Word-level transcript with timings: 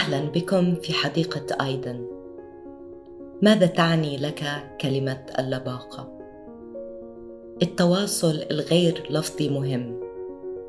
أهلا 0.00 0.20
بكم 0.20 0.74
في 0.74 0.92
حديقة 0.92 1.64
أيدن. 1.66 2.06
ماذا 3.42 3.66
تعني 3.66 4.16
لك 4.16 4.44
كلمة 4.80 5.26
اللباقة؟ 5.38 6.18
التواصل 7.62 8.44
الغير 8.50 9.06
لفظي 9.10 9.48
مهم 9.48 10.00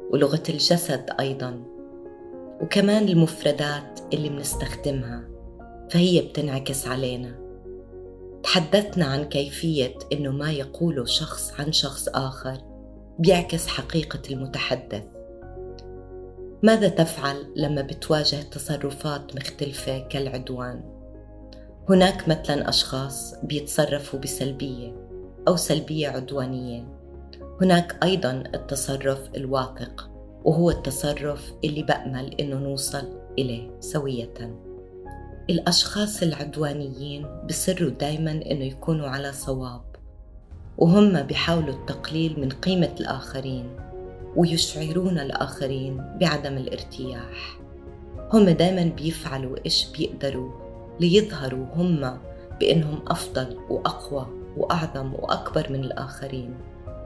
ولغة 0.10 0.44
الجسد 0.50 1.10
أيضا 1.20 1.64
وكمان 2.62 3.10
المفردات 3.10 4.00
اللي 4.14 4.30
بنستخدمها 4.30 5.24
فهي 5.90 6.22
بتنعكس 6.22 6.88
علينا. 6.88 7.36
تحدثنا 8.44 9.06
عن 9.06 9.24
كيفية 9.24 9.94
إنه 10.14 10.32
ما 10.32 10.52
يقوله 10.52 11.06
شخص 11.06 11.54
عن 11.60 11.72
شخص 11.72 12.08
آخر 12.08 12.58
بيعكس 13.20 13.68
حقيقة 13.68 14.22
المتحدث. 14.32 15.04
ماذا 16.64 16.88
تفعل 16.88 17.54
لما 17.56 17.82
بتواجه 17.82 18.42
تصرفات 18.42 19.36
مختلفة 19.36 20.00
كالعدوان؟ 20.00 20.82
هناك 21.90 22.28
مثلا 22.28 22.70
أشخاص 22.70 23.36
بيتصرفوا 23.44 24.20
بسلبية 24.20 24.96
أو 25.48 25.56
سلبية 25.56 26.10
عدوانية. 26.10 26.88
هناك 27.62 28.04
أيضا 28.04 28.44
التصرف 28.56 29.20
الواثق 29.36 30.10
وهو 30.44 30.70
التصرف 30.70 31.54
اللي 31.64 31.84
بأمل 31.84 32.34
إنه 32.40 32.56
نوصل 32.56 33.10
إليه 33.40 33.80
سوية. 33.80 34.58
الأشخاص 35.50 36.24
العدوانيين 36.24 37.28
بصروا 37.50 37.90
دايما 37.90 38.32
إنه 38.32 38.66
يكونوا 38.66 39.08
على 39.08 39.34
صواب 39.34 39.82
وهم 40.78 41.22
بيحاولوا 41.22 41.74
التقليل 41.74 42.40
من 42.40 42.50
قيمة 42.50 42.96
الآخرين. 43.00 43.91
ويشعرون 44.36 45.20
الآخرين 45.20 46.18
بعدم 46.22 46.58
الارتياح. 46.58 47.60
هم 48.34 48.50
دايما 48.50 48.84
بيفعلوا 48.84 49.58
إيش 49.66 49.88
بيقدروا 49.98 50.52
ليظهروا 51.00 51.66
هم 51.76 52.18
بإنهم 52.60 53.00
أفضل 53.08 53.58
وأقوى 53.70 54.28
وأعظم 54.58 55.14
وأكبر 55.14 55.72
من 55.72 55.84
الآخرين 55.84 56.56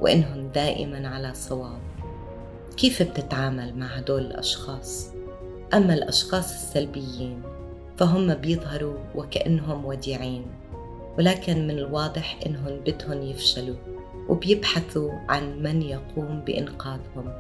وإنهم 0.02 0.48
دائما 0.48 1.08
على 1.08 1.34
صواب. 1.34 1.80
كيف 2.78 3.04
بتتعامل 3.04 3.78
مع 3.78 3.86
هدول 3.86 4.22
الأشخاص؟ 4.22 5.12
أما 5.74 5.94
الأشخاص 5.94 6.54
السلبيين 6.54 7.42
فهم 7.98 8.34
بيظهروا 8.34 8.98
وكأنهم 9.16 9.86
وديعين 9.86 10.46
ولكن 11.18 11.68
من 11.68 11.78
الواضح 11.78 12.40
إنهم 12.46 12.80
بدهم 12.86 13.22
يفشلوا. 13.22 13.95
وبيبحثوا 14.30 15.12
عن 15.30 15.64
من 15.64 15.82
يقوم 15.82 16.42
بإنقاذهم. 16.42 17.34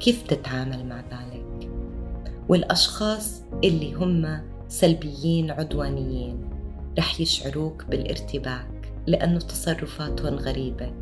كيف 0.00 0.22
تتعامل 0.22 0.86
مع 0.86 1.00
ذلك؟ 1.00 1.70
والأشخاص 2.48 3.42
اللي 3.64 3.94
هم 3.94 4.40
سلبيين 4.68 5.50
عدوانيين 5.50 6.50
رح 6.98 7.20
يشعروك 7.20 7.84
بالارتباك 7.84 8.92
لأنه 9.06 9.38
تصرفاتهم 9.38 10.34
غريبة. 10.34 10.92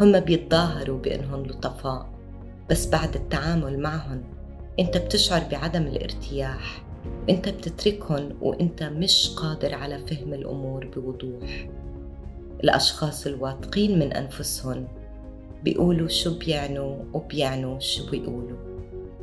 هم 0.00 0.20
بيتظاهروا 0.20 0.98
بأنهم 0.98 1.42
لطفاء 1.42 2.10
بس 2.70 2.88
بعد 2.88 3.14
التعامل 3.14 3.80
معهم 3.80 4.22
أنت 4.80 4.96
بتشعر 4.96 5.42
بعدم 5.50 5.82
الارتياح. 5.82 6.82
أنت 7.30 7.48
بتتركهم 7.48 8.28
وأنت 8.40 8.82
مش 8.82 9.34
قادر 9.36 9.74
على 9.74 9.98
فهم 9.98 10.34
الأمور 10.34 10.86
بوضوح. 10.86 11.68
الأشخاص 12.64 13.26
الواثقين 13.26 13.98
من 13.98 14.12
أنفسهم 14.12 14.88
بيقولوا 15.64 16.08
شو 16.08 16.38
بيعنوا 16.38 16.96
وبيعنوا 17.12 17.78
شو 17.78 18.10
بيقولوا 18.10 18.58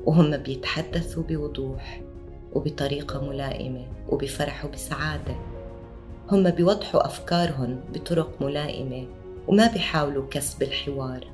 وهم 0.05 0.37
بيتحدثوا 0.37 1.23
بوضوح 1.23 2.01
وبطريقة 2.53 3.29
ملائمة 3.29 3.85
وبفرحوا 4.09 4.69
بسعادة. 4.69 5.35
هم 6.31 6.49
بيوضحوا 6.49 7.05
أفكارهم 7.05 7.79
بطرق 7.93 8.41
ملائمة 8.41 9.07
وما 9.47 9.67
بيحاولوا 9.67 10.27
كسب 10.29 10.63
الحوار. 10.63 11.27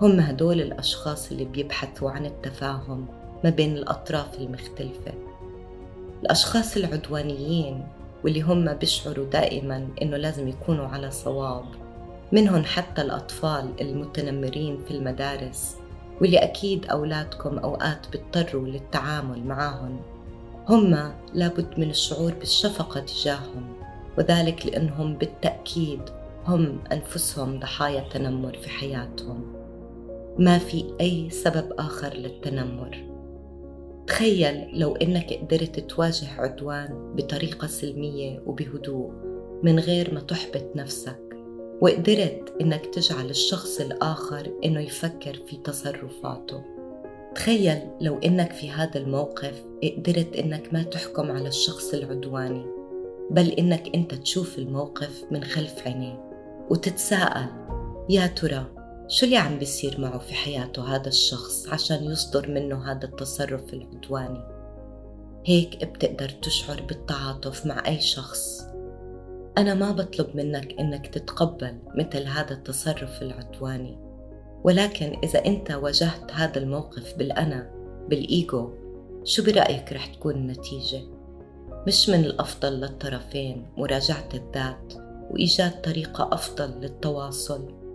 هم 0.00 0.20
هدول 0.20 0.60
الأشخاص 0.60 1.30
اللي 1.30 1.44
بيبحثوا 1.44 2.10
عن 2.10 2.26
التفاهم 2.26 3.06
ما 3.44 3.50
بين 3.50 3.76
الأطراف 3.76 4.38
المختلفة. 4.38 5.12
الأشخاص 6.22 6.76
العدوانيين 6.76 7.86
واللي 8.26 8.42
هم 8.42 8.74
بيشعروا 8.74 9.26
دائما 9.26 9.88
إنه 10.02 10.16
لازم 10.16 10.48
يكونوا 10.48 10.86
على 10.86 11.10
صواب. 11.10 11.64
منهم 12.32 12.64
حتى 12.64 13.02
الأطفال 13.02 13.70
المتنمرين 13.80 14.78
في 14.84 14.90
المدارس 14.90 15.76
واللي 16.20 16.38
أكيد 16.38 16.86
أولادكم 16.86 17.58
أوقات 17.58 18.06
بيضطروا 18.12 18.66
للتعامل 18.66 19.44
معهم 19.44 20.00
هم 20.68 21.12
لابد 21.34 21.78
من 21.78 21.90
الشعور 21.90 22.34
بالشفقة 22.34 23.00
تجاههم 23.00 23.76
وذلك 24.18 24.66
لأنهم 24.66 25.14
بالتأكيد 25.14 26.00
هم 26.46 26.78
أنفسهم 26.92 27.60
ضحايا 27.60 28.00
تنمر 28.00 28.56
في 28.56 28.70
حياتهم. 28.70 29.52
ما 30.38 30.58
في 30.58 30.84
أي 31.00 31.30
سبب 31.30 31.72
آخر 31.78 32.14
للتنمر. 32.14 33.15
تخيل 34.06 34.78
لو 34.78 34.96
إنك 34.96 35.32
قدرت 35.32 35.80
تواجه 35.80 36.40
عدوان 36.40 37.14
بطريقة 37.16 37.66
سلمية 37.66 38.42
وبهدوء 38.46 39.10
من 39.62 39.78
غير 39.78 40.14
ما 40.14 40.20
تحبط 40.20 40.76
نفسك 40.76 41.18
وقدرت 41.80 42.54
إنك 42.60 42.86
تجعل 42.86 43.30
الشخص 43.30 43.80
الآخر 43.80 44.52
إنه 44.64 44.80
يفكر 44.80 45.34
في 45.46 45.56
تصرفاته. 45.56 46.62
تخيل 47.34 47.78
لو 48.00 48.18
إنك 48.18 48.52
في 48.52 48.70
هذا 48.70 48.98
الموقف 48.98 49.62
قدرت 49.82 50.36
إنك 50.36 50.74
ما 50.74 50.82
تحكم 50.82 51.30
على 51.30 51.48
الشخص 51.48 51.94
العدواني 51.94 52.66
بل 53.30 53.50
إنك 53.50 53.94
أنت 53.94 54.14
تشوف 54.14 54.58
الموقف 54.58 55.24
من 55.30 55.44
خلف 55.44 55.86
عينيه 55.86 56.30
وتتساءل 56.70 57.46
يا 58.08 58.26
ترى 58.26 58.75
شو 59.08 59.26
اللي 59.26 59.36
عم 59.36 59.58
بيصير 59.58 60.00
معه 60.00 60.18
في 60.18 60.34
حياته 60.34 60.96
هذا 60.96 61.08
الشخص 61.08 61.68
عشان 61.68 62.04
يصدر 62.04 62.50
منه 62.50 62.92
هذا 62.92 63.04
التصرف 63.04 63.74
العدواني؟ 63.74 64.42
هيك 65.44 65.84
بتقدر 65.84 66.28
تشعر 66.28 66.82
بالتعاطف 66.82 67.66
مع 67.66 67.86
أي 67.86 68.00
شخص. 68.00 68.66
أنا 69.58 69.74
ما 69.74 69.92
بطلب 69.92 70.36
منك 70.36 70.80
إنك 70.80 71.06
تتقبل 71.06 71.78
مثل 71.94 72.26
هذا 72.26 72.52
التصرف 72.52 73.22
العدواني. 73.22 73.98
ولكن 74.64 75.18
إذا 75.24 75.44
أنت 75.46 75.70
واجهت 75.70 76.32
هذا 76.32 76.58
الموقف 76.58 77.14
بالأنا 77.18 77.70
بالإيجو 78.08 78.70
شو 79.24 79.44
برأيك 79.44 79.92
رح 79.92 80.06
تكون 80.06 80.34
النتيجة؟ 80.34 81.00
مش 81.86 82.08
من 82.08 82.24
الأفضل 82.24 82.80
للطرفين 82.80 83.66
مراجعة 83.76 84.28
الذات 84.34 84.94
وإيجاد 85.30 85.82
طريقة 85.82 86.28
أفضل 86.32 86.80
للتواصل. 86.80 87.85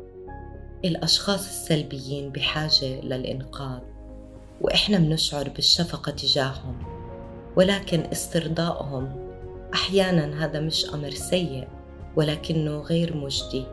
الأشخاص 0.86 1.48
السلبيين 1.48 2.30
بحاجة 2.30 3.02
للإنقاذ 3.02 3.80
وإحنا 4.62 4.98
منشعر 4.98 5.50
بالشفقة 5.50 6.12
تجاههم 6.12 6.78
ولكن 7.56 8.00
استرضائهم 8.00 9.32
أحيانا 9.74 10.46
هذا 10.46 10.60
مش 10.60 10.94
أمر 10.94 11.10
سيء 11.10 11.68
ولكنه 12.16 12.78
غير 12.78 13.18
مجدي 13.18 13.64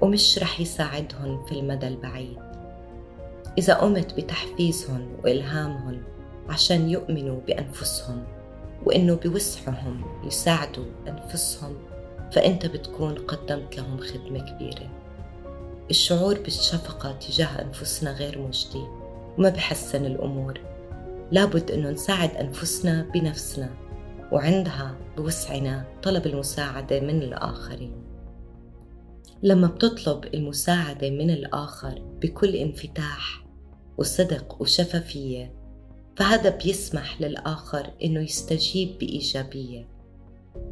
ومش 0.00 0.38
رح 0.38 0.60
يساعدهم 0.60 1.44
في 1.46 1.52
المدى 1.52 1.88
البعيد. 1.88 2.38
إذا 3.58 3.74
قمت 3.74 4.14
بتحفيزهم 4.14 5.08
وإلهامهم 5.24 6.02
عشان 6.48 6.90
يؤمنوا 6.90 7.40
بأنفسهم 7.46 8.24
وإنه 8.86 9.14
بوسعهم 9.14 10.04
يساعدوا 10.26 10.84
أنفسهم 11.08 11.76
فأنت 12.32 12.66
بتكون 12.66 13.14
قدمت 13.14 13.76
لهم 13.76 13.98
خدمة 13.98 14.38
كبيرة. 14.38 15.03
الشعور 15.90 16.40
بالشفقة 16.40 17.12
تجاه 17.12 17.62
أنفسنا 17.62 18.12
غير 18.12 18.38
مجدي 18.38 18.84
وما 19.38 19.48
بحسن 19.48 20.04
الأمور. 20.04 20.60
لابد 21.32 21.70
أنه 21.70 21.90
نساعد 21.90 22.30
أنفسنا 22.30 23.10
بنفسنا 23.14 23.70
وعندها 24.32 24.96
بوسعنا 25.16 25.84
طلب 26.02 26.26
المساعدة 26.26 27.00
من 27.00 27.22
الآخرين. 27.22 28.04
لما 29.42 29.66
بتطلب 29.66 30.34
المساعدة 30.34 31.10
من 31.10 31.30
الآخر 31.30 32.02
بكل 32.22 32.54
انفتاح 32.56 33.44
وصدق 33.98 34.62
وشفافية 34.62 35.54
فهذا 36.16 36.50
بيسمح 36.50 37.20
للآخر 37.20 37.90
إنه 38.04 38.20
يستجيب 38.20 38.98
بإيجابية. 38.98 39.88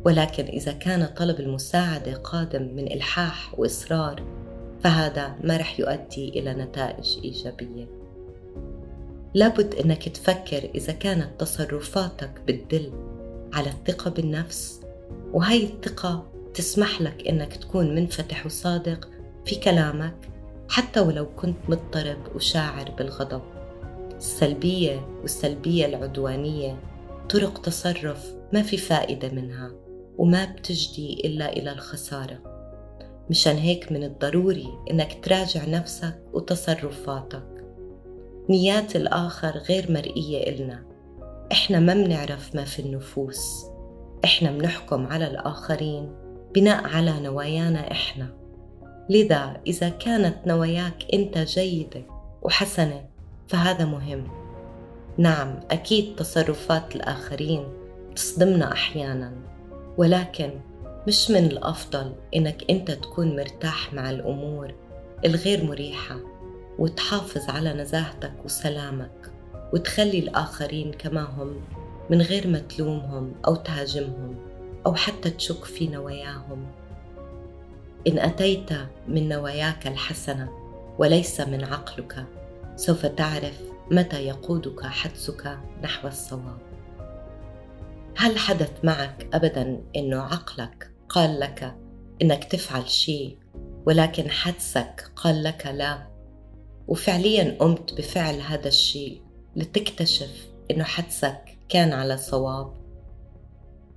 ولكن 0.04 0.44
إذا 0.44 0.72
كان 0.72 1.06
طلب 1.06 1.40
المساعدة 1.40 2.14
قادم 2.14 2.62
من 2.62 2.92
إلحاح 2.92 3.58
وإصرار 3.58 4.41
فهذا 4.84 5.36
ما 5.44 5.56
رح 5.56 5.80
يؤدي 5.80 6.28
إلى 6.28 6.54
نتائج 6.54 7.18
إيجابية. 7.24 7.88
لابد 9.34 9.74
أنك 9.74 10.08
تفكر 10.08 10.70
إذا 10.74 10.92
كانت 10.92 11.40
تصرفاتك 11.40 12.40
بتدل 12.48 12.92
على 13.52 13.70
الثقة 13.70 14.10
بالنفس 14.10 14.80
وهي 15.32 15.64
الثقة 15.64 16.26
تسمح 16.54 17.02
لك 17.02 17.28
أنك 17.28 17.56
تكون 17.56 17.94
منفتح 17.94 18.46
وصادق 18.46 19.08
في 19.44 19.54
كلامك 19.54 20.14
حتى 20.68 21.00
ولو 21.00 21.26
كنت 21.36 21.56
مضطرب 21.68 22.18
وشاعر 22.34 22.90
بالغضب. 22.90 23.42
السلبية 24.16 25.06
والسلبية 25.20 25.86
العدوانية 25.86 26.80
طرق 27.30 27.60
تصرف 27.60 28.34
ما 28.52 28.62
في 28.62 28.76
فائدة 28.76 29.28
منها 29.28 29.70
وما 30.18 30.44
بتجدي 30.44 31.20
إلا 31.24 31.52
إلى 31.52 31.72
الخسارة. 31.72 32.61
مشان 33.32 33.56
هيك 33.56 33.92
من 33.92 34.04
الضروري 34.04 34.68
إنك 34.90 35.24
تراجع 35.24 35.64
نفسك 35.64 36.18
وتصرفاتك. 36.32 37.64
نيات 38.50 38.96
الآخر 38.96 39.50
غير 39.50 39.92
مرئية 39.92 40.50
إلنا. 40.50 40.84
إحنا 41.52 41.80
ما 41.80 41.94
منعرف 41.94 42.54
ما 42.54 42.64
في 42.64 42.82
النفوس. 42.82 43.64
إحنا 44.24 44.50
منحكم 44.50 45.06
على 45.06 45.26
الآخرين 45.26 46.12
بناء 46.54 46.84
على 46.84 47.20
نوايانا 47.20 47.90
إحنا. 47.90 48.28
لذا 49.10 49.60
إذا 49.66 49.88
كانت 49.88 50.36
نواياك 50.46 51.04
أنت 51.14 51.38
جيدة 51.38 52.02
وحسنة 52.42 53.04
فهذا 53.48 53.84
مهم. 53.84 54.28
نعم 55.18 55.60
أكيد 55.70 56.16
تصرفات 56.16 56.96
الآخرين 56.96 57.64
تصدمنا 58.16 58.72
أحيانا. 58.72 59.32
ولكن 59.98 60.50
مش 61.06 61.30
من 61.30 61.44
الأفضل 61.44 62.12
إنك 62.36 62.70
أنت 62.70 62.90
تكون 62.90 63.36
مرتاح 63.36 63.92
مع 63.92 64.10
الأمور 64.10 64.74
الغير 65.24 65.64
مريحة 65.64 66.16
وتحافظ 66.78 67.50
على 67.50 67.72
نزاهتك 67.72 68.32
وسلامك 68.44 69.32
وتخلي 69.72 70.18
الآخرين 70.18 70.92
كما 70.92 71.22
هم 71.22 71.60
من 72.10 72.22
غير 72.22 72.48
ما 72.48 72.58
تلومهم 72.58 73.32
أو 73.46 73.54
تهاجمهم 73.54 74.36
أو 74.86 74.94
حتى 74.94 75.30
تشك 75.30 75.64
في 75.64 75.88
نواياهم. 75.88 76.66
إن 78.06 78.18
أتيت 78.18 78.70
من 79.08 79.28
نواياك 79.28 79.86
الحسنة 79.86 80.48
وليس 80.98 81.40
من 81.40 81.64
عقلك 81.64 82.26
سوف 82.76 83.06
تعرف 83.06 83.60
متى 83.90 84.26
يقودك 84.26 84.86
حدسك 84.86 85.58
نحو 85.82 86.08
الصواب. 86.08 86.58
هل 88.16 88.38
حدث 88.38 88.70
معك 88.84 89.26
ابدا 89.34 89.80
إنه 89.96 90.20
عقلك 90.22 90.91
قال 91.12 91.40
لك 91.40 91.76
إنك 92.22 92.44
تفعل 92.44 92.88
شيء 92.88 93.38
ولكن 93.86 94.30
حدسك 94.30 95.10
قال 95.16 95.42
لك 95.42 95.66
لا. 95.66 96.06
وفعليا 96.88 97.56
قمت 97.58 97.94
بفعل 97.94 98.40
هذا 98.40 98.68
الشيء 98.68 99.22
لتكتشف 99.56 100.46
إنه 100.70 100.84
حدسك 100.84 101.58
كان 101.68 101.92
على 101.92 102.16
صواب. 102.16 102.72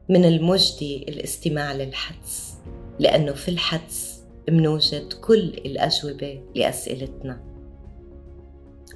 من 0.09 0.25
المجدي 0.25 1.05
الاستماع 1.09 1.73
للحدس 1.73 2.53
لأنه 2.99 3.33
في 3.33 3.49
الحدس 3.49 4.23
منوجد 4.49 5.13
كل 5.13 5.43
الأجوبة 5.43 6.41
لأسئلتنا. 6.55 7.41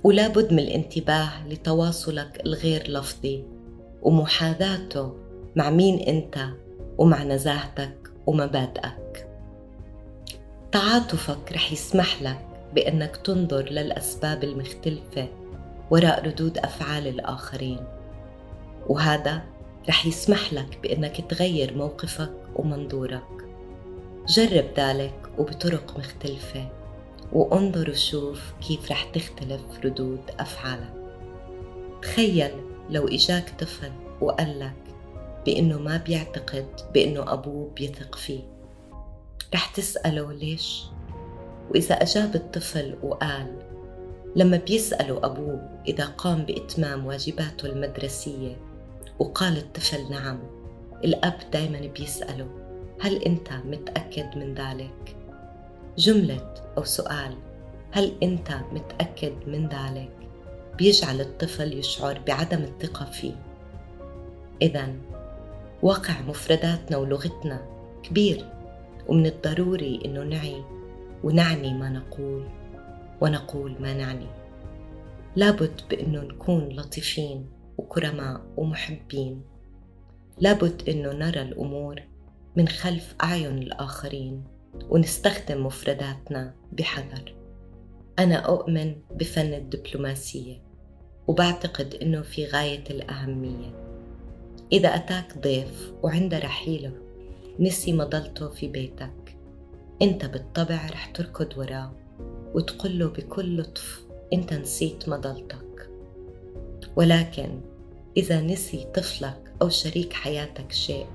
ولا 0.04 0.28
بد 0.28 0.54
من 0.54 0.60
الانتباه 0.60 1.48
لتواصلك 1.48 2.42
الغير 2.46 2.92
لفظي 2.92 3.44
ومحاذاته 4.02 5.14
مع 5.56 5.70
مين 5.70 6.00
أنت 6.00 6.50
ومع 7.00 7.24
نزاهتك 7.24 8.12
ومبادئك. 8.26 9.28
تعاطفك 10.72 11.52
رح 11.52 11.72
يسمح 11.72 12.22
لك 12.22 12.46
بأنك 12.76 13.16
تنظر 13.16 13.64
للأسباب 13.70 14.44
المختلفة 14.44 15.28
وراء 15.92 16.28
ردود 16.28 16.58
أفعال 16.58 17.08
الآخرين. 17.08 17.80
وهذا 18.88 19.42
رح 19.90 20.06
يسمح 20.06 20.54
لك 20.54 20.80
بأنك 20.84 21.32
تغير 21.32 21.78
موقفك 21.78 22.34
ومنظورك. 22.56 23.46
جرب 24.28 24.66
ذلك 24.78 25.30
وبطرق 25.38 25.98
مختلفة 25.98 26.70
وانظر 27.34 27.90
وشوف 27.90 28.54
كيف 28.68 28.92
رح 28.92 29.04
تختلف 29.04 29.62
ردود 29.84 30.22
أفعالك. 30.40 30.94
تخيل 32.02 32.52
لو 32.90 33.08
إجاك 33.08 33.54
طفل 33.60 33.92
وقال 34.22 34.60
لك 34.60 34.89
بأنه 35.46 35.80
ما 35.80 35.98
بيعتقد 35.98 36.68
بأنه 36.94 37.34
أبوه 37.34 37.72
بيثق 37.76 38.16
فيه 38.16 38.42
رح 39.54 39.66
تسأله 39.76 40.34
ليش؟ 40.34 40.84
وإذا 41.72 41.96
أجاب 41.96 42.36
الطفل 42.36 42.96
وقال 43.04 43.56
لما 44.36 44.58
بيسألوا 44.58 45.26
أبوه 45.26 45.70
إذا 45.88 46.06
قام 46.06 46.46
بإتمام 46.46 47.06
واجباته 47.06 47.66
المدرسية 47.66 48.56
وقال 49.20 49.58
الطفل 49.58 50.12
نعم 50.12 50.40
الأب 51.04 51.38
دايما 51.54 51.80
بيسأله 51.80 52.48
هل 53.02 53.24
أنت 53.24 53.54
متأكد 53.54 54.38
من 54.38 54.54
ذلك؟ 54.54 55.16
جملة 55.98 56.54
أو 56.78 56.84
سؤال 56.84 57.36
هل 57.92 58.14
أنت 58.24 58.52
متأكد 58.72 59.34
من 59.48 59.68
ذلك؟ 59.68 60.12
بيجعل 60.78 61.22
الطفل 61.22 61.74
يشعر 61.74 62.22
بعدم 62.28 62.64
الثقة 62.64 63.06
فيه. 63.06 63.36
إذا 64.62 64.94
واقع 65.82 66.22
مفرداتنا 66.22 66.98
ولغتنا 66.98 67.66
كبير 68.04 68.46
ومن 69.08 69.26
الضروري 69.26 70.00
إنه 70.06 70.24
نعي 70.24 70.64
ونعني 71.24 71.74
ما 71.74 71.90
نقول 71.90 72.48
ونقول 73.22 73.76
ما 73.80 73.94
نعني. 73.94 74.28
لابد 75.36 75.82
بإنه 75.90 76.22
نكون 76.22 76.70
لطيفين 76.70 77.50
وكرماء 77.78 78.42
ومحبين. 78.58 79.42
لابد 80.38 80.90
إنه 80.90 81.14
نرى 81.14 81.42
الأمور 81.42 82.02
من 82.56 82.68
خلف 82.68 83.16
أعين 83.24 83.58
الآخرين 83.58 84.44
ونستخدم 84.90 85.66
مفرداتنا 85.66 86.56
بحذر 86.72 87.36
أنا 88.20 88.36
أؤمن 88.36 88.96
بفن 89.12 89.54
الدبلوماسية 89.54 90.62
وبعتقد 91.28 91.96
إنه 92.02 92.22
في 92.22 92.46
غاية 92.46 92.84
الأهمية 92.90 93.89
إذا 94.72 94.96
أتاك 94.96 95.38
ضيف 95.38 95.94
وعند 96.04 96.34
رحيله 96.34 96.92
نسي 97.60 97.94
مضلته 97.94 98.50
في 98.50 98.68
بيتك. 98.68 99.38
أنت 100.02 100.26
بالطبع 100.26 100.88
رح 100.90 101.06
تركض 101.06 101.58
وراه 101.58 101.92
وتقول 102.54 103.00
له 103.00 103.08
بكل 103.08 103.58
لطف 103.62 104.02
أنت 104.34 104.54
نسيت 104.54 105.10
مضلتك 105.10 105.90
ولكن 106.96 107.62
إذا 108.18 108.42
نسي 108.42 108.88
طفلك 108.96 109.52
أو 109.62 109.70
شريك 109.70 110.14
حياتك 110.14 110.72
شيء 110.72 111.06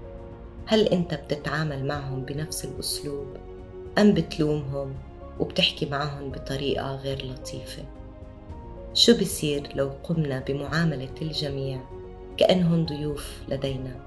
هل 0.66 0.88
أنت 0.88 1.14
بتتعامل 1.14 1.86
معهم 1.86 2.24
بنفس 2.24 2.64
الأسلوب 2.64 3.26
أم 3.98 4.14
بتلومهم 4.14 4.94
وبتحكي 5.40 5.86
معهم 5.86 6.30
بطريقة 6.30 6.96
غير 6.96 7.26
لطيفة؟ 7.26 7.84
شو 8.94 9.18
بصير 9.20 9.68
لو 9.74 9.90
قمنا 10.04 10.40
بمعاملة 10.40 11.14
الجميع 11.22 11.80
كأنهم 12.36 12.86
ضيوف 12.86 13.42
لدينا. 13.48 14.00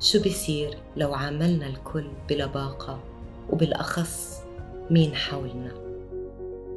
شو 0.00 0.18
بصير 0.18 0.78
لو 0.96 1.14
عاملنا 1.14 1.66
الكل 1.66 2.06
بلباقة 2.28 3.00
وبالأخص 3.50 4.42
مين 4.90 5.14
حولنا؟ 5.14 5.72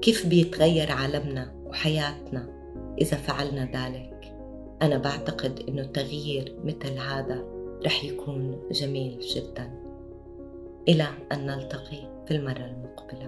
كيف 0.02 0.26
بيتغير 0.26 0.92
عالمنا 0.92 1.54
وحياتنا 1.66 2.48
إذا 3.02 3.18
فعلنا 3.18 3.66
ذلك؟ 3.66 4.36
أنا 4.82 4.98
بعتقد 4.98 5.64
إنه 5.70 5.84
تغيير 5.84 6.56
مثل 6.64 6.98
هذا 7.00 7.44
رح 7.86 8.04
يكون 8.04 8.60
جميل 8.72 9.20
جدا. 9.20 9.72
إلى 10.88 11.08
أن 11.32 11.46
نلتقي 11.46 12.26
في 12.28 12.36
المرة 12.36 12.66
المقبلة. 12.66 13.26